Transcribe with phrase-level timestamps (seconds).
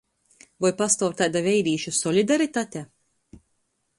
[0.65, 2.85] Voi pastuov taida veirīšu solidaritate?